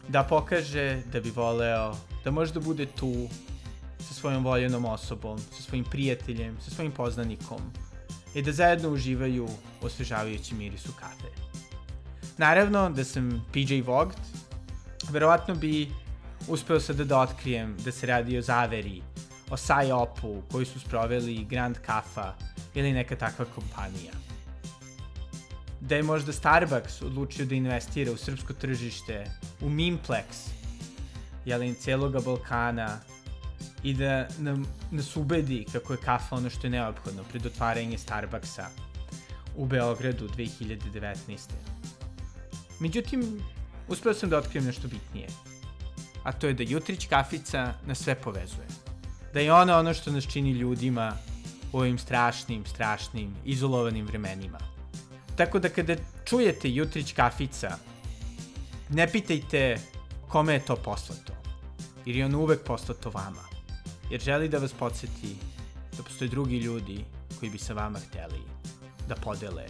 Da 0.07 0.23
pokaže 0.23 1.01
da 1.11 1.19
bi 1.19 1.29
voleo 1.29 1.95
da 2.23 2.31
može 2.31 2.53
da 2.53 2.59
bude 2.59 2.85
tu 2.85 3.27
svojom 4.19 4.43
voljenom 4.43 4.85
osobom, 4.85 5.39
sa 5.39 5.61
svojim 5.61 5.85
prijateljem, 5.85 6.57
sa 6.61 6.71
svojim 6.71 6.91
poznanikom 6.91 7.61
i 8.33 8.41
da 8.41 8.51
zajedno 8.51 8.89
uživaju 8.89 9.45
u 9.81 9.85
osvežavajućem 9.85 10.57
mirisu 10.57 10.91
kafe. 10.99 11.31
Naravno 12.37 12.89
da 12.89 13.03
sam 13.03 13.45
PJ 13.53 13.81
Vogt, 13.85 14.19
verovatno 15.09 15.55
bi 15.55 15.87
uspeo 16.47 16.79
sada 16.79 17.03
da 17.03 17.19
otkrijem 17.19 17.77
da 17.85 17.91
se 17.91 18.07
radi 18.07 18.37
o 18.37 18.41
zaveri, 18.41 19.01
o 19.49 19.55
Psyopu 19.55 20.41
koji 20.51 20.65
su 20.65 20.79
sproveli 20.79 21.45
Grand 21.49 21.77
Kafa 21.85 22.33
ili 22.75 22.93
neka 22.93 23.15
takva 23.15 23.45
kompanija. 23.45 24.13
Da 25.81 25.95
je 25.95 26.03
možda 26.03 26.33
Starbucks 26.33 27.01
odlučio 27.01 27.45
da 27.45 27.55
investira 27.55 28.11
u 28.11 28.17
srpsko 28.17 28.53
tržište, 28.53 29.25
u 29.61 29.69
Mimplex, 29.69 30.49
jelin 31.45 31.75
celoga 31.75 32.19
Balkana, 32.19 32.99
i 33.83 33.93
da 33.93 34.27
nam, 34.37 34.65
nas 34.91 35.15
ubedi 35.15 35.65
kako 35.71 35.93
je 35.93 35.99
kafa 36.05 36.35
ono 36.35 36.49
što 36.49 36.67
je 36.67 36.71
neophodno 36.71 37.23
pred 37.23 37.45
otvaranje 37.45 37.97
Starbucksa 37.97 38.67
u 39.55 39.65
Beogradu 39.65 40.27
2019. 40.27 41.15
Međutim, 42.79 43.41
uspeo 43.87 44.13
sam 44.13 44.29
da 44.29 44.37
otkrijem 44.37 44.65
nešto 44.65 44.87
bitnije. 44.87 45.27
A 46.23 46.31
to 46.31 46.47
je 46.47 46.53
da 46.53 46.63
jutrić 46.63 47.07
kafica 47.07 47.73
nas 47.85 47.99
sve 47.99 48.15
povezuje. 48.15 48.67
Da 49.33 49.39
je 49.39 49.53
ona 49.53 49.77
ono 49.77 49.93
što 49.93 50.11
nas 50.11 50.27
čini 50.27 50.51
ljudima 50.51 51.13
u 51.71 51.79
ovim 51.79 51.97
strašnim, 51.97 52.65
strašnim, 52.65 53.35
izolovanim 53.45 54.05
vremenima. 54.05 54.59
Tako 55.35 55.59
da 55.59 55.69
kada 55.69 55.95
čujete 56.25 56.69
jutrić 56.69 57.13
kafica, 57.13 57.77
ne 58.89 59.11
pitajte 59.11 59.77
kome 60.27 60.53
je 60.53 60.65
to 60.65 60.75
poslato, 60.75 61.33
jer 62.05 62.15
je 62.15 62.25
ono 62.25 62.39
uvek 62.39 62.63
poslato 62.63 63.09
vama 63.09 63.48
jer 64.09 64.21
želi 64.21 64.49
da 64.49 64.57
vas 64.57 64.73
podsjeti 64.73 65.35
da 65.97 66.03
postoje 66.03 66.29
drugi 66.29 66.57
ljudi 66.57 67.05
koji 67.39 67.51
bi 67.51 67.57
sa 67.57 67.73
vama 67.73 67.99
hteli 67.99 68.41
da 69.07 69.15
podele 69.15 69.65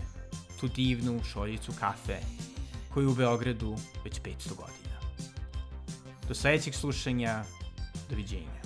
tu 0.60 0.68
divnu 0.68 1.22
šoljicu 1.24 1.72
kafe 1.80 2.20
koju 2.94 3.12
u 3.12 3.16
Beogradu 3.16 3.76
već 4.04 4.22
500 4.22 4.56
godina. 4.56 5.00
Do 6.28 6.36
sledećeg 6.36 6.74
slušanja, 6.74 7.44
doviđenja. 8.10 8.62